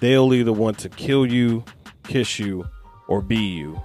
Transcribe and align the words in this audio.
they'll 0.00 0.32
either 0.34 0.52
want 0.52 0.78
to 0.78 0.88
kill 0.88 1.26
you, 1.26 1.64
kiss 2.04 2.38
you, 2.38 2.66
or 3.08 3.20
be 3.20 3.36
you. 3.36 3.80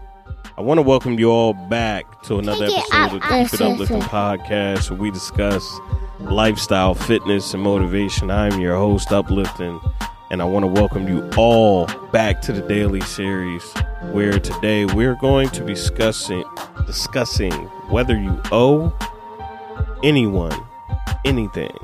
I 0.58 0.62
want 0.62 0.78
to 0.78 0.82
welcome 0.82 1.20
you 1.20 1.30
all 1.30 1.54
back 1.54 2.24
to 2.24 2.38
another 2.38 2.68
Take 2.68 2.78
episode 2.94 3.06
of 3.06 3.12
the 3.12 3.20
Keep 3.20 3.54
It 3.54 3.62
Uplifting 3.62 4.02
podcast 4.02 4.90
where 4.90 5.00
we 5.00 5.12
discuss 5.12 5.80
lifestyle, 6.22 6.96
fitness, 6.96 7.54
and 7.54 7.62
motivation. 7.62 8.32
I'm 8.32 8.62
your 8.62 8.78
host, 8.78 9.12
Uplifting, 9.12 9.82
and 10.32 10.42
I 10.42 10.46
want 10.46 10.64
to 10.64 10.68
welcome 10.68 11.10
you 11.10 11.30
all 11.36 11.88
back 12.14 12.42
to 12.44 12.54
the 12.54 12.62
daily 12.62 13.02
series 13.02 13.64
where 14.14 14.40
today 14.40 14.86
we're 14.86 15.16
going 15.16 15.50
to 15.50 15.64
be 15.64 15.74
discussing 15.74 16.46
discussing 16.86 17.52
whether 17.90 18.18
you 18.18 18.42
owe 18.54 18.98
anyone 20.04 20.58
anything. 21.26 21.78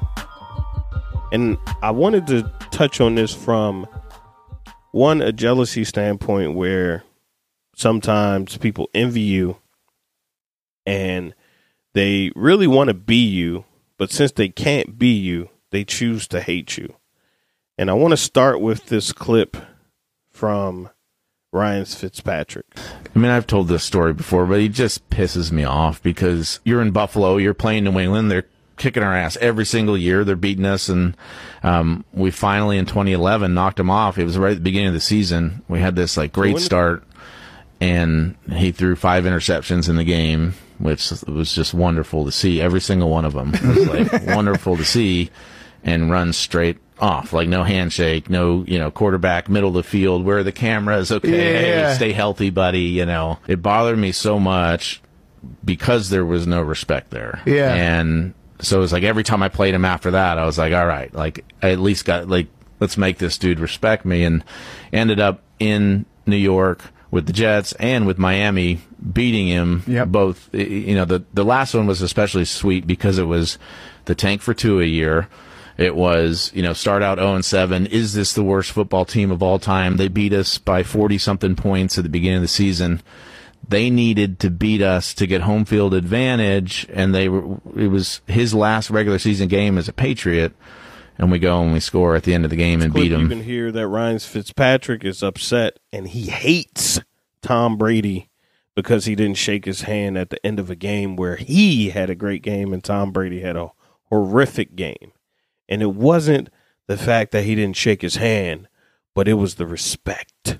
And 1.34 1.58
I 1.82 1.92
wanted 1.92 2.28
to 2.28 2.44
touch 2.72 3.02
on 3.02 3.16
this 3.16 3.34
from 3.34 3.88
one 4.92 5.22
a 5.22 5.32
jealousy 5.32 5.84
standpoint 5.84 6.56
where 6.56 7.04
sometimes 7.76 8.58
people 8.58 8.90
envy 8.94 9.22
you 9.22 9.58
and 10.86 11.34
they 11.94 12.32
really 12.36 12.68
want 12.68 12.90
to 12.90 12.94
be 12.94 13.26
you, 13.26 13.66
but 13.98 14.12
since 14.12 14.32
they 14.32 14.50
can't 14.50 14.98
be 14.98 15.14
you, 15.14 15.50
they 15.72 15.84
choose 15.84 16.28
to 16.30 16.42
hate 16.42 16.78
you. 16.78 16.96
And 17.78 17.90
I 17.90 17.94
want 17.94 18.12
to 18.12 18.18
start 18.18 18.62
with 18.62 18.88
this 18.88 19.12
clip 19.12 19.58
from 20.30 20.90
Ryan 21.52 21.86
Fitzpatrick. 21.86 22.66
I 22.76 23.20
mean, 23.20 23.32
I've 23.32 23.48
told 23.48 23.68
this 23.68 23.84
story 23.84 24.14
before, 24.14 24.46
but 24.46 24.60
he 24.60 24.70
just 24.70 25.10
pisses 25.10 25.52
me 25.52 25.64
off 25.64 26.02
because 26.02 26.60
you're 26.64 26.82
in 26.82 26.92
Buffalo, 26.92 27.38
you're 27.38 27.54
playing 27.54 27.84
New 27.84 28.00
England, 28.00 28.32
they're 28.32 28.46
kicking 28.82 29.04
our 29.04 29.16
ass 29.16 29.38
every 29.40 29.66
single 29.66 29.96
year, 29.98 30.24
they're 30.26 30.36
beating 30.36 30.66
us, 30.66 30.90
and 30.90 31.16
um, 31.64 32.04
we 32.14 32.32
finally 32.32 32.78
in 32.78 32.86
2011 32.86 33.54
knocked 33.54 33.78
them 33.78 33.90
off. 33.90 34.18
It 34.18 34.26
was 34.26 34.38
right 34.38 34.52
at 34.52 34.58
the 34.58 34.62
beginning 34.64 34.90
of 34.90 34.94
the 34.94 35.00
season. 35.00 35.62
We 35.68 35.80
had 35.80 35.96
this 35.96 36.18
like 36.18 36.34
great 36.34 36.58
start, 36.60 37.04
and 37.80 38.36
he 38.52 38.72
threw 38.72 38.96
five 38.96 39.24
interceptions 39.24 39.88
in 39.90 39.96
the 39.96 40.04
game, 40.04 40.54
which 40.80 41.12
was 41.28 41.54
just 41.54 41.74
wonderful 41.74 42.26
to 42.26 42.32
see. 42.32 42.62
Every 42.62 42.82
single 42.82 43.10
one 43.10 43.26
of 43.26 43.34
them 43.34 43.54
it 43.54 43.62
was 43.64 43.88
like 43.88 44.26
wonderful 44.36 44.78
to 44.78 44.84
see, 44.86 45.30
and 45.84 46.12
run 46.12 46.34
straight 46.34 46.78
off, 47.00 47.34
like 47.34 47.48
no 47.50 47.64
handshake, 47.64 48.30
no 48.30 48.64
you 48.68 48.78
know 48.80 48.92
quarterback 48.92 49.50
middle 49.50 49.70
of 49.70 49.76
the 49.76 49.84
field. 49.84 50.26
Where 50.26 50.44
the 50.44 50.52
cameras? 50.52 51.12
Okay, 51.12 51.70
Yeah. 51.70 51.94
stay 51.94 52.12
healthy, 52.14 52.50
buddy. 52.50 52.82
You 52.82 53.06
know, 53.06 53.40
it 53.48 53.62
bothered 53.62 53.98
me 53.98 54.12
so 54.12 54.40
much 54.40 55.02
because 55.66 56.10
there 56.10 56.26
was 56.26 56.46
no 56.46 56.62
respect 56.62 57.10
there. 57.12 57.42
Yeah. 57.46 57.74
And 57.74 58.34
so 58.62 58.78
it 58.78 58.82
was 58.82 58.94
like 58.94 59.04
every 59.04 59.24
time 59.24 59.44
I 59.44 59.50
played 59.50 59.74
him 59.74 59.86
after 59.86 60.12
that, 60.12 60.38
I 60.38 60.46
was 60.46 60.58
like, 60.58 60.74
all 60.74 60.86
right, 60.86 61.14
like 61.14 61.44
I 61.62 61.72
at 61.72 61.80
least 61.80 62.06
got 62.06 62.28
like, 62.28 62.48
let's 62.80 62.98
make 62.98 63.18
this 63.18 63.38
dude 63.38 63.60
respect 63.60 64.06
me 64.06 64.24
and 64.24 64.44
ended 64.94 65.20
up 65.20 65.42
in 65.60 66.06
New 66.26 66.38
York 66.38 66.84
with 67.12 67.28
the 67.28 67.34
Jets 67.34 67.74
and 67.74 68.08
with 68.08 68.18
Miami 68.18 68.80
beating 69.14 69.48
him 69.48 69.84
Yep. 69.86 70.08
both. 70.08 70.50
You 70.54 70.96
know, 70.96 71.06
the, 71.06 71.24
the 71.34 71.44
last 71.44 71.74
one 71.74 71.86
was 71.88 72.02
especially 72.02 72.46
sweet 72.46 72.88
because 72.88 73.18
it 73.18 73.26
was 73.26 73.58
the 74.06 74.16
tank 74.16 74.42
for 74.42 74.54
Tua 74.54 74.86
year. 74.86 75.28
It 75.78 75.96
was, 75.96 76.52
you 76.54 76.62
know, 76.62 76.74
start 76.74 77.02
out 77.02 77.18
0 77.18 77.36
and 77.36 77.46
7. 77.46 77.88
Is 77.88 78.14
this 78.14 78.34
the 78.34 78.44
worst 78.44 78.72
football 78.72 79.04
team 79.04 79.32
of 79.32 79.42
all 79.42 79.58
time? 79.60 79.98
They 79.98 80.08
beat 80.08 80.32
us 80.34 80.58
by 80.58 80.84
40 80.84 81.18
something 81.18 81.56
points 81.56 81.98
at 81.98 82.04
the 82.04 82.10
beginning 82.10 82.38
of 82.38 82.42
the 82.44 82.48
season. 82.48 83.02
They 83.68 83.90
needed 83.90 84.40
to 84.40 84.50
beat 84.50 84.82
us 84.82 85.14
to 85.14 85.28
get 85.28 85.42
home 85.42 85.66
field 85.66 85.94
advantage, 85.94 86.88
and 86.92 87.16
they 87.16 87.30
were, 87.30 87.60
it 87.76 87.88
was 87.88 88.22
his 88.28 88.54
last 88.54 88.90
regular 88.90 89.20
season 89.20 89.48
game 89.48 89.78
as 89.78 89.88
a 89.88 89.94
Patriot. 89.94 90.54
And 91.18 91.32
we 91.32 91.40
go 91.40 91.62
and 91.62 91.72
we 91.72 91.80
score 91.80 92.16
at 92.16 92.24
the 92.24 92.34
end 92.34 92.46
of 92.46 92.50
the 92.50 92.56
game 92.56 92.82
and 92.82 92.92
beat 92.94 93.12
You 93.12 93.28
can 93.28 93.44
hear 93.44 93.72
that 93.72 93.88
Ryan 93.88 94.18
Fitzpatrick 94.18 95.06
is 95.06 95.22
upset 95.22 95.78
and 95.94 96.08
he 96.08 96.28
hates 96.28 97.00
Tom 97.44 97.78
Brady 97.78 98.30
because 98.76 99.06
he 99.06 99.16
didn't 99.16 99.38
shake 99.38 99.66
his 99.66 99.82
hand 99.82 100.18
at 100.18 100.32
the 100.32 100.44
end 100.44 100.60
of 100.60 100.70
a 100.72 100.76
game 100.76 101.16
where 101.16 101.36
he 101.36 101.90
had 101.90 102.10
a 102.10 102.16
great 102.16 102.42
game 102.42 102.74
and 102.74 102.84
Tom 102.84 103.12
Brady 103.12 103.42
had 103.42 103.56
a 103.56 103.72
horrific 104.10 104.76
game. 104.76 105.12
And 105.70 105.82
it 105.82 105.94
wasn't 105.94 106.50
the 106.88 106.98
fact 106.98 107.32
that 107.32 107.44
he 107.44 107.56
didn't 107.56 107.78
shake 107.78 108.02
his 108.02 108.16
hand, 108.16 108.68
but 109.14 109.28
it 109.28 109.36
was 109.36 109.56
the 109.56 109.68
respect. 109.68 110.58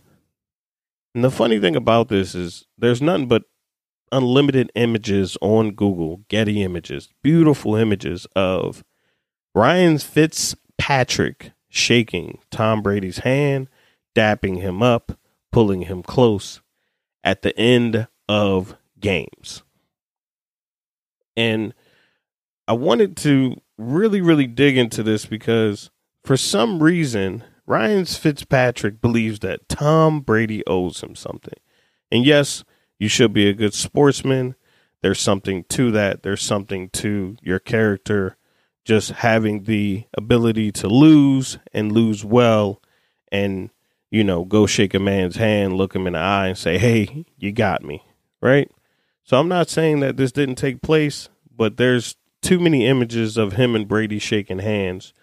And 1.14 1.24
the 1.24 1.32
funny 1.32 1.60
thing 1.60 1.76
about 1.76 2.08
this 2.08 2.36
is 2.36 2.66
there's 2.78 3.02
nothing 3.02 3.28
but 3.28 3.44
unlimited 4.12 4.72
images 4.76 5.38
on 5.42 5.72
Google, 5.72 6.22
Getty 6.30 6.64
images, 6.64 7.10
beautiful 7.22 7.76
images 7.76 8.28
of 8.36 8.84
Ryan 9.54 9.98
Fitzpatrick 9.98 11.52
shaking 11.70 12.40
Tom 12.50 12.82
Brady's 12.82 13.20
hand, 13.20 13.70
dapping 14.16 14.60
him 14.62 14.82
up, 14.84 15.18
pulling 15.52 15.84
him 15.84 16.04
close 16.04 16.62
at 17.24 17.42
the 17.42 17.58
end 17.58 18.08
of 18.28 18.76
games. 19.00 19.64
And 21.36 21.74
I 22.68 22.74
wanted 22.74 23.18
to 23.18 23.60
really, 23.78 24.22
really 24.22 24.48
dig 24.48 24.78
into 24.78 25.04
this 25.04 25.26
because 25.26 25.90
for 26.24 26.38
some 26.38 26.82
reason, 26.82 27.44
Ryan 27.66 28.06
Fitzpatrick 28.06 29.02
believes 29.02 29.40
that 29.40 29.70
Tom 29.70 30.22
Brady 30.22 30.64
owes 30.68 31.02
him 31.02 31.16
something. 31.16 31.60
And 32.12 32.26
yes, 32.26 32.64
you 33.00 33.08
should 33.08 33.34
be 33.34 33.48
a 33.48 33.54
good 33.54 33.74
sportsman. 33.74 34.56
There's 35.02 35.20
something 35.20 35.64
to 35.70 35.92
that. 35.92 36.24
There's 36.24 36.42
something 36.42 36.90
to 36.90 37.38
your 37.42 37.60
character 37.60 38.38
just 38.84 39.12
having 39.12 39.64
the 39.64 40.06
ability 40.18 40.72
to 40.72 40.88
lose 40.88 41.60
and 41.74 41.92
lose 41.92 42.26
well 42.26 42.82
and 43.32 43.70
you 44.10 44.24
know 44.24 44.44
go 44.44 44.66
shake 44.66 44.94
a 44.94 45.00
man's 45.00 45.36
hand 45.36 45.74
look 45.74 45.96
him 45.96 46.08
in 46.08 46.14
the 46.14 46.20
eye 46.20 46.48
and 46.48 46.58
say 46.58 46.78
hey 46.78 47.26
you 47.38 47.52
got 47.52 47.84
me 47.84 48.04
right 48.42 48.70
so 49.24 49.40
i'm 49.40 49.48
not 49.48 49.70
saying 49.70 50.00
that 50.00 50.18
this 50.18 50.32
didn't 50.32 50.56
take 50.56 50.82
place 50.82 51.30
but 51.56 51.78
there's 51.78 52.16
too 52.42 52.60
many 52.60 52.88
images 52.88 53.38
of 53.38 53.54
him 53.54 53.76
and 53.76 53.88
brady 53.88 54.20
shaking 54.20 54.60
hands 54.60 55.14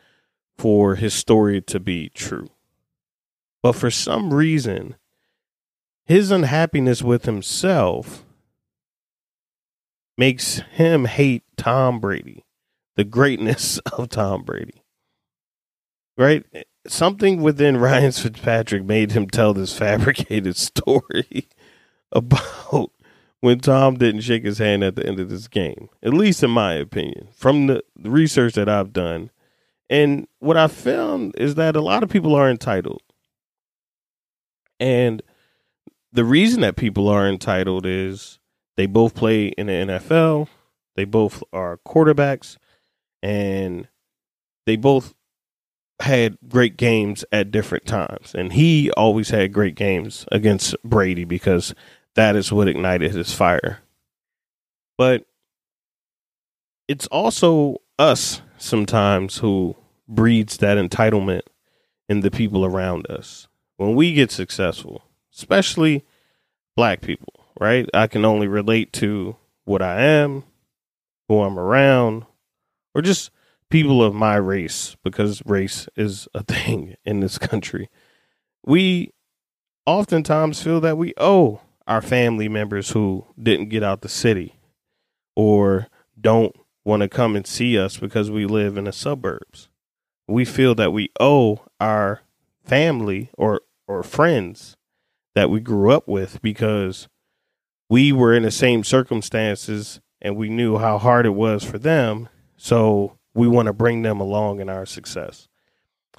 for 0.58 0.96
his 0.96 1.14
story 1.14 1.60
to 1.60 1.80
be 1.80 2.10
true 2.10 2.50
but 3.62 3.72
for 3.72 3.90
some 3.90 4.34
reason 4.34 4.96
his 6.04 6.30
unhappiness 6.30 7.02
with 7.02 7.24
himself 7.24 8.24
makes 10.16 10.58
him 10.72 11.04
hate 11.06 11.44
tom 11.56 12.00
brady 12.00 12.44
the 12.98 13.04
greatness 13.04 13.78
of 13.96 14.10
Tom 14.10 14.42
Brady. 14.42 14.82
Right? 16.18 16.44
Something 16.86 17.40
within 17.40 17.76
Ryan 17.78 18.12
Fitzpatrick 18.12 18.84
made 18.84 19.12
him 19.12 19.30
tell 19.30 19.54
this 19.54 19.72
fabricated 19.78 20.56
story 20.56 21.48
about 22.12 22.90
when 23.40 23.60
Tom 23.60 23.96
didn't 23.96 24.22
shake 24.22 24.44
his 24.44 24.58
hand 24.58 24.82
at 24.82 24.96
the 24.96 25.06
end 25.06 25.20
of 25.20 25.30
this 25.30 25.46
game. 25.46 25.88
At 26.02 26.12
least 26.12 26.42
in 26.42 26.50
my 26.50 26.74
opinion, 26.74 27.28
from 27.32 27.68
the 27.68 27.84
research 27.96 28.54
that 28.54 28.68
I've 28.68 28.92
done. 28.92 29.30
And 29.90 30.26
what 30.38 30.56
I 30.56 30.66
found 30.66 31.34
is 31.38 31.54
that 31.54 31.76
a 31.76 31.80
lot 31.80 32.02
of 32.02 32.10
people 32.10 32.34
are 32.34 32.50
entitled. 32.50 33.02
And 34.80 35.22
the 36.12 36.24
reason 36.24 36.60
that 36.60 36.76
people 36.76 37.08
are 37.08 37.28
entitled 37.28 37.86
is 37.86 38.38
they 38.76 38.86
both 38.86 39.14
play 39.14 39.48
in 39.48 39.66
the 39.66 39.72
NFL, 39.72 40.48
they 40.94 41.04
both 41.04 41.42
are 41.52 41.78
quarterbacks, 41.86 42.56
and 43.22 43.88
they 44.66 44.76
both 44.76 45.14
had 46.00 46.38
great 46.48 46.76
games 46.76 47.24
at 47.32 47.50
different 47.50 47.86
times. 47.86 48.34
And 48.34 48.52
he 48.52 48.90
always 48.92 49.30
had 49.30 49.52
great 49.52 49.74
games 49.74 50.26
against 50.30 50.76
Brady 50.84 51.24
because 51.24 51.74
that 52.14 52.36
is 52.36 52.52
what 52.52 52.68
ignited 52.68 53.12
his 53.12 53.32
fire. 53.32 53.80
But 54.96 55.26
it's 56.86 57.06
also 57.08 57.78
us 57.98 58.42
sometimes 58.58 59.38
who 59.38 59.76
breeds 60.08 60.58
that 60.58 60.78
entitlement 60.78 61.42
in 62.08 62.20
the 62.20 62.30
people 62.30 62.64
around 62.64 63.08
us. 63.10 63.48
When 63.76 63.94
we 63.94 64.12
get 64.12 64.30
successful, 64.30 65.02
especially 65.34 66.04
black 66.76 67.00
people, 67.00 67.32
right? 67.60 67.88
I 67.94 68.06
can 68.06 68.24
only 68.24 68.48
relate 68.48 68.92
to 68.94 69.36
what 69.64 69.82
I 69.82 70.00
am, 70.00 70.44
who 71.28 71.42
I'm 71.42 71.58
around, 71.58 72.24
or 72.94 73.02
just 73.02 73.30
people 73.70 74.02
of 74.02 74.14
my 74.14 74.36
race 74.36 74.96
because 75.04 75.42
race 75.44 75.88
is 75.96 76.26
a 76.34 76.42
thing 76.44 76.96
in 77.04 77.20
this 77.20 77.38
country. 77.38 77.88
We 78.64 79.12
oftentimes 79.86 80.62
feel 80.62 80.80
that 80.80 80.98
we 80.98 81.14
owe 81.16 81.60
our 81.86 82.02
family 82.02 82.48
members 82.48 82.90
who 82.90 83.24
didn't 83.40 83.70
get 83.70 83.82
out 83.82 84.02
the 84.02 84.08
city 84.08 84.56
or 85.34 85.88
don't 86.20 86.54
want 86.88 87.02
to 87.02 87.08
come 87.08 87.36
and 87.36 87.46
see 87.46 87.78
us 87.78 87.98
because 87.98 88.30
we 88.30 88.46
live 88.46 88.78
in 88.78 88.84
the 88.84 88.92
suburbs. 88.92 89.68
We 90.26 90.44
feel 90.44 90.74
that 90.76 90.92
we 90.92 91.10
owe 91.20 91.60
our 91.78 92.22
family 92.64 93.30
or 93.36 93.60
or 93.86 94.02
friends 94.02 94.76
that 95.34 95.50
we 95.50 95.60
grew 95.60 95.92
up 95.92 96.08
with 96.08 96.40
because 96.42 97.08
we 97.88 98.10
were 98.10 98.34
in 98.34 98.42
the 98.42 98.50
same 98.50 98.84
circumstances 98.84 100.00
and 100.20 100.36
we 100.36 100.48
knew 100.48 100.78
how 100.78 100.98
hard 100.98 101.26
it 101.26 101.30
was 101.30 101.62
for 101.62 101.78
them. 101.78 102.28
So 102.56 103.18
we 103.34 103.46
want 103.46 103.66
to 103.66 103.72
bring 103.72 104.02
them 104.02 104.20
along 104.20 104.60
in 104.60 104.68
our 104.68 104.84
success. 104.84 105.48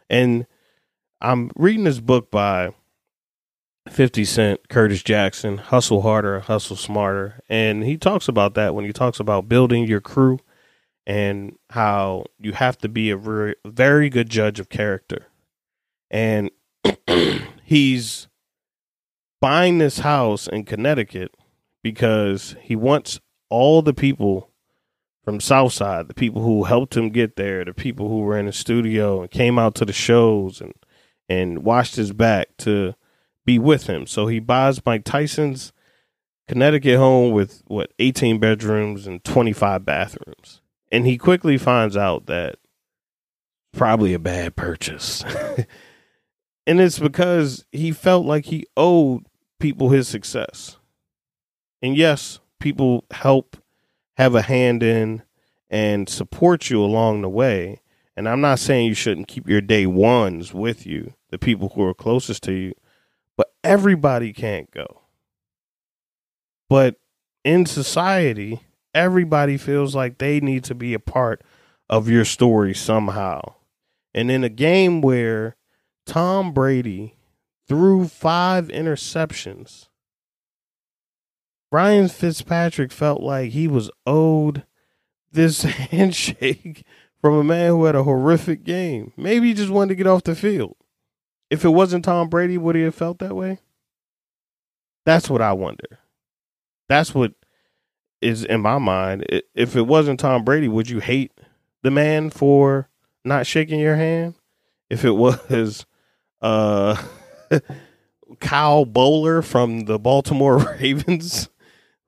And 0.09 0.47
I'm 1.19 1.51
reading 1.55 1.83
this 1.83 1.99
book 1.99 2.31
by 2.31 2.73
50 3.89 4.23
Cent, 4.23 4.69
Curtis 4.69 5.03
Jackson, 5.03 5.57
Hustle 5.57 6.01
Harder, 6.01 6.39
Hustle 6.39 6.75
Smarter. 6.75 7.41
And 7.49 7.83
he 7.83 7.97
talks 7.97 8.27
about 8.27 8.53
that 8.53 8.73
when 8.73 8.85
he 8.85 8.93
talks 8.93 9.19
about 9.19 9.49
building 9.49 9.85
your 9.85 10.01
crew 10.01 10.39
and 11.05 11.57
how 11.71 12.25
you 12.39 12.53
have 12.53 12.77
to 12.79 12.89
be 12.89 13.09
a 13.09 13.17
very, 13.17 13.55
very 13.65 14.09
good 14.09 14.29
judge 14.29 14.59
of 14.59 14.69
character. 14.69 15.27
And 16.11 16.51
he's 17.63 18.27
buying 19.41 19.77
this 19.77 19.99
house 19.99 20.47
in 20.47 20.65
Connecticut 20.65 21.35
because 21.83 22.55
he 22.61 22.75
wants 22.75 23.19
all 23.49 23.81
the 23.81 23.93
people 23.93 24.49
from 25.23 25.39
Southside, 25.39 26.07
the 26.07 26.13
people 26.13 26.41
who 26.41 26.63
helped 26.63 26.95
him 26.95 27.09
get 27.09 27.35
there, 27.35 27.63
the 27.63 27.73
people 27.73 28.09
who 28.09 28.19
were 28.19 28.37
in 28.37 28.45
the 28.45 28.53
studio 28.53 29.21
and 29.21 29.31
came 29.31 29.59
out 29.59 29.75
to 29.75 29.85
the 29.85 29.93
shows 29.93 30.61
and 30.61 30.73
and 31.27 31.63
watched 31.63 31.95
his 31.95 32.11
back 32.11 32.57
to 32.57 32.95
be 33.45 33.59
with 33.59 33.85
him. 33.85 34.07
So 34.07 34.25
he 34.25 34.39
buys 34.39 34.83
Mike 34.85 35.03
Tyson's 35.03 35.71
Connecticut 36.47 36.97
home 36.97 37.31
with 37.31 37.61
what 37.67 37.93
18 37.99 38.39
bedrooms 38.39 39.05
and 39.05 39.23
25 39.23 39.85
bathrooms. 39.85 40.61
And 40.91 41.05
he 41.05 41.17
quickly 41.17 41.57
finds 41.57 41.95
out 41.95 42.25
that 42.25 42.55
probably 43.71 44.13
a 44.13 44.19
bad 44.19 44.55
purchase. 44.55 45.23
and 46.67 46.79
it's 46.79 46.99
because 46.99 47.65
he 47.71 47.91
felt 47.91 48.25
like 48.25 48.45
he 48.45 48.65
owed 48.75 49.25
people 49.59 49.89
his 49.89 50.07
success. 50.07 50.77
And 51.81 51.95
yes, 51.95 52.39
people 52.59 53.05
help 53.11 53.57
have 54.17 54.35
a 54.35 54.41
hand 54.41 54.83
in 54.83 55.23
and 55.69 56.09
support 56.09 56.69
you 56.69 56.83
along 56.83 57.21
the 57.21 57.29
way. 57.29 57.81
And 58.17 58.27
I'm 58.27 58.41
not 58.41 58.59
saying 58.59 58.87
you 58.87 58.93
shouldn't 58.93 59.27
keep 59.27 59.47
your 59.47 59.61
day 59.61 59.85
ones 59.85 60.53
with 60.53 60.85
you, 60.85 61.13
the 61.29 61.37
people 61.37 61.69
who 61.69 61.83
are 61.83 61.93
closest 61.93 62.43
to 62.43 62.53
you, 62.53 62.73
but 63.37 63.53
everybody 63.63 64.33
can't 64.33 64.69
go. 64.71 65.01
But 66.67 66.97
in 67.45 67.65
society, 67.65 68.61
everybody 68.93 69.57
feels 69.57 69.95
like 69.95 70.17
they 70.17 70.39
need 70.39 70.63
to 70.65 70.75
be 70.75 70.93
a 70.93 70.99
part 70.99 71.41
of 71.89 72.09
your 72.09 72.25
story 72.25 72.73
somehow. 72.73 73.55
And 74.13 74.29
in 74.31 74.43
a 74.43 74.49
game 74.49 75.01
where 75.01 75.55
Tom 76.05 76.53
Brady 76.53 77.15
threw 77.67 78.07
five 78.07 78.67
interceptions, 78.67 79.87
Ryan 81.71 82.07
Fitzpatrick 82.07 82.91
felt 82.91 83.21
like 83.21 83.51
he 83.51 83.67
was 83.67 83.91
owed 84.05 84.63
this 85.31 85.61
handshake 85.91 86.83
from 87.21 87.35
a 87.35 87.43
man 87.43 87.69
who 87.69 87.85
had 87.85 87.95
a 87.95 88.03
horrific 88.03 88.63
game. 88.63 89.13
Maybe 89.15 89.49
he 89.49 89.53
just 89.53 89.69
wanted 89.69 89.89
to 89.89 89.95
get 89.95 90.07
off 90.07 90.23
the 90.23 90.35
field. 90.35 90.75
If 91.49 91.65
it 91.65 91.69
wasn't 91.69 92.05
Tom 92.05 92.29
Brady, 92.29 92.57
would 92.57 92.75
he 92.75 92.83
have 92.83 92.95
felt 92.95 93.19
that 93.19 93.35
way? 93.35 93.59
That's 95.05 95.29
what 95.29 95.41
I 95.41 95.53
wonder. 95.53 95.99
That's 96.87 97.13
what 97.13 97.33
is 98.21 98.43
in 98.43 98.61
my 98.61 98.77
mind. 98.77 99.25
If 99.53 99.75
it 99.75 99.87
wasn't 99.87 100.19
Tom 100.19 100.43
Brady, 100.43 100.67
would 100.67 100.89
you 100.89 100.99
hate 100.99 101.31
the 101.83 101.91
man 101.91 102.29
for 102.29 102.89
not 103.23 103.47
shaking 103.47 103.79
your 103.79 103.95
hand? 103.95 104.35
If 104.89 105.05
it 105.05 105.11
was 105.15 105.85
uh 106.41 107.01
Kyle 108.39 108.85
Boller 108.85 109.43
from 109.43 109.81
the 109.85 109.99
Baltimore 109.99 110.57
Ravens 110.79 111.49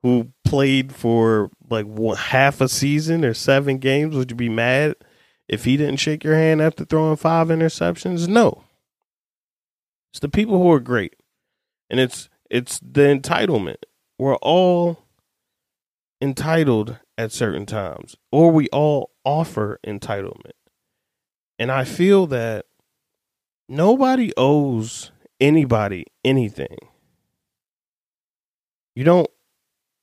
who 0.02 0.32
played 0.44 0.92
for 0.92 1.50
like 1.70 1.86
half 2.16 2.60
a 2.60 2.68
season 2.68 3.24
or 3.24 3.34
seven 3.34 3.78
games, 3.78 4.16
would 4.16 4.30
you 4.30 4.36
be 4.36 4.48
mad 4.48 4.96
if 5.48 5.64
he 5.64 5.76
didn't 5.76 5.96
shake 5.96 6.24
your 6.24 6.34
hand 6.34 6.60
after 6.60 6.84
throwing 6.84 7.16
five 7.16 7.48
interceptions? 7.48 8.28
No. 8.28 8.64
It's 10.12 10.20
the 10.20 10.28
people 10.28 10.58
who 10.58 10.70
are 10.72 10.80
great. 10.80 11.16
And 11.88 11.98
it's 12.00 12.28
it's 12.50 12.80
the 12.80 13.02
entitlement. 13.02 13.82
We're 14.18 14.36
all 14.36 15.01
entitled 16.22 16.98
at 17.18 17.32
certain 17.32 17.66
times, 17.66 18.16
or 18.30 18.52
we 18.52 18.68
all 18.68 19.10
offer 19.24 19.80
entitlement. 19.84 20.52
And 21.58 21.70
I 21.70 21.84
feel 21.84 22.28
that 22.28 22.66
nobody 23.68 24.32
owes 24.36 25.10
anybody 25.40 26.06
anything. 26.24 26.78
You 28.94 29.04
don't 29.04 29.28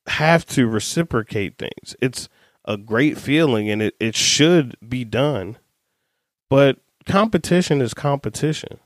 have 0.08 0.46
to 0.48 0.68
reciprocate 0.68 1.58
things. 1.58 1.96
It's 2.02 2.28
a 2.66 2.76
great 2.76 3.18
feeling 3.18 3.70
and 3.70 3.82
it, 3.82 3.96
it 4.00 4.16
should 4.16 4.76
be 4.88 5.06
done. 5.06 5.58
But 6.50 6.80
competition 7.06 7.82
is 7.82 7.94
competition. 7.94 8.80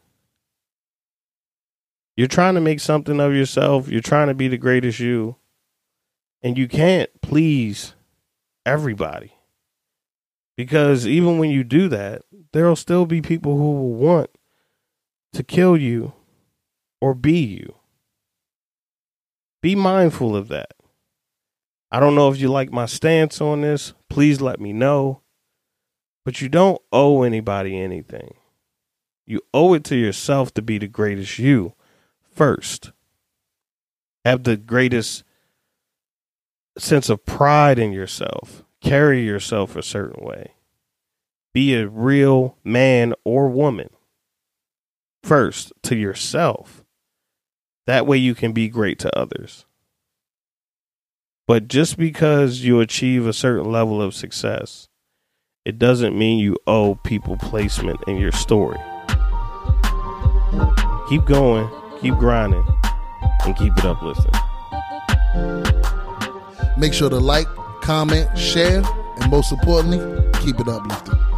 You're 2.16 2.28
trying 2.28 2.54
to 2.56 2.62
make 2.62 2.80
something 2.80 3.20
of 3.20 3.34
yourself, 3.34 3.88
you're 3.90 4.02
trying 4.02 4.28
to 4.28 4.36
be 4.36 4.48
the 4.48 4.58
greatest 4.58 5.00
you, 5.00 5.38
and 6.44 6.58
you 6.58 6.68
can't 6.68 7.10
please 7.22 7.96
everybody. 8.66 9.34
Because 10.56 11.08
even 11.08 11.40
when 11.40 11.50
you 11.50 11.64
do 11.64 11.88
that, 11.88 12.24
there'll 12.52 12.76
still 12.76 13.06
be 13.06 13.22
people 13.22 13.58
who 13.58 13.72
will 13.72 13.94
want 13.94 14.30
to 15.32 15.42
kill 15.42 15.76
you 15.76 16.14
or 17.02 17.16
be 17.16 17.40
you. 17.40 17.76
Be 19.62 19.76
mindful 19.76 20.36
of 20.36 20.50
that. 20.50 20.74
I 21.90 22.00
don't 22.00 22.16
know 22.16 22.30
if 22.30 22.40
you 22.40 22.50
like 22.50 22.72
my 22.72 22.86
stance 22.86 23.40
on 23.40 23.62
this. 23.62 23.94
Please 24.10 24.42
let 24.42 24.60
me 24.60 24.74
know. 24.74 25.22
But 26.26 26.42
you 26.42 26.50
don't 26.50 26.82
owe 26.92 27.24
anybody 27.24 27.80
anything. 27.80 28.36
You 29.26 29.42
owe 29.54 29.74
it 29.74 29.84
to 29.86 29.96
yourself 29.96 30.54
to 30.56 30.62
be 30.62 30.78
the 30.78 30.88
greatest 30.88 31.40
you 31.40 31.74
first. 32.32 32.92
Have 34.26 34.44
the 34.44 34.58
greatest 34.58 35.24
sense 36.78 37.10
of 37.10 37.26
pride 37.26 37.80
in 37.80 37.92
yourself. 37.92 38.64
Carry 38.82 39.24
yourself 39.24 39.76
a 39.76 39.84
certain 39.84 40.26
way. 40.26 40.54
Be 41.54 41.76
a 41.76 41.88
real 41.88 42.58
man 42.64 43.14
or 43.24 43.48
woman 43.48 43.90
first 45.24 45.72
to 45.84 45.96
yourself. 45.96 46.84
That 47.86 48.08
way 48.08 48.18
you 48.18 48.36
can 48.36 48.54
be 48.54 48.70
great 48.70 49.00
to 49.00 49.18
others. 49.18 49.66
But 51.48 51.68
just 51.68 51.98
because 51.98 52.64
you 52.64 52.80
achieve 52.80 53.28
a 53.28 53.34
certain 53.34 53.72
level 53.72 54.02
of 54.02 54.16
success, 54.16 54.88
it 55.66 55.78
doesn't 55.78 56.18
mean 56.18 56.40
you 56.40 56.58
owe 56.68 56.96
people 56.96 57.38
placement 57.38 58.00
in 58.08 58.18
your 58.18 58.32
story. 58.32 58.80
Keep 61.10 61.26
going, 61.26 61.70
keep 62.02 62.16
grinding, 62.16 62.66
and 63.46 63.56
keep 63.56 63.78
it 63.78 63.86
uplifting. 63.86 65.73
Make 66.78 66.94
sure 66.94 67.10
to 67.10 67.20
like, 67.20 67.48
comment, 67.82 68.36
share, 68.38 68.82
and 69.20 69.32
most 69.32 69.52
importantly, 69.52 70.00
keep 70.42 70.60
it 70.60 70.68
uplifting. 70.68 71.33